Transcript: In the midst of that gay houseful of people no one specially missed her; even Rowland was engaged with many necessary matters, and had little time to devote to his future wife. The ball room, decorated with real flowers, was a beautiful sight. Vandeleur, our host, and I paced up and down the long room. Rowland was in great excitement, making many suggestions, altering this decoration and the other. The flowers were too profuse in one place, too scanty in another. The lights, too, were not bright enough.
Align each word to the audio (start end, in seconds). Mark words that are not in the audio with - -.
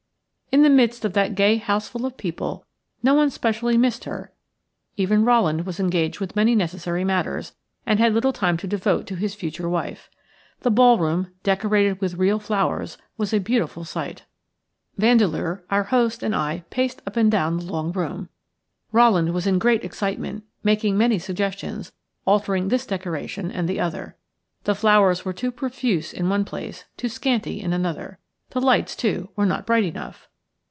In 0.53 0.63
the 0.63 0.69
midst 0.69 1.05
of 1.05 1.13
that 1.13 1.33
gay 1.33 1.55
houseful 1.55 2.05
of 2.05 2.17
people 2.17 2.65
no 3.01 3.13
one 3.13 3.29
specially 3.29 3.77
missed 3.77 4.03
her; 4.03 4.33
even 4.97 5.23
Rowland 5.23 5.65
was 5.65 5.79
engaged 5.79 6.19
with 6.19 6.35
many 6.35 6.55
necessary 6.55 7.05
matters, 7.05 7.53
and 7.85 7.99
had 7.99 8.13
little 8.13 8.33
time 8.33 8.57
to 8.57 8.67
devote 8.67 9.07
to 9.07 9.15
his 9.15 9.33
future 9.33 9.69
wife. 9.69 10.09
The 10.59 10.69
ball 10.69 10.97
room, 10.97 11.31
decorated 11.43 12.01
with 12.01 12.15
real 12.15 12.37
flowers, 12.37 12.97
was 13.15 13.33
a 13.33 13.39
beautiful 13.39 13.85
sight. 13.85 14.25
Vandeleur, 14.97 15.63
our 15.71 15.83
host, 15.83 16.21
and 16.21 16.35
I 16.35 16.65
paced 16.69 17.01
up 17.07 17.15
and 17.15 17.31
down 17.31 17.55
the 17.55 17.63
long 17.71 17.93
room. 17.93 18.27
Rowland 18.91 19.33
was 19.33 19.47
in 19.47 19.57
great 19.57 19.85
excitement, 19.85 20.43
making 20.65 20.97
many 20.97 21.17
suggestions, 21.17 21.93
altering 22.25 22.67
this 22.67 22.85
decoration 22.85 23.51
and 23.51 23.69
the 23.69 23.79
other. 23.79 24.17
The 24.65 24.75
flowers 24.75 25.23
were 25.23 25.31
too 25.33 25.53
profuse 25.53 26.11
in 26.11 26.27
one 26.27 26.43
place, 26.43 26.83
too 26.97 27.07
scanty 27.07 27.61
in 27.61 27.71
another. 27.71 28.19
The 28.49 28.59
lights, 28.59 28.97
too, 28.97 29.29
were 29.37 29.45
not 29.45 29.65
bright 29.65 29.85
enough. 29.85 30.27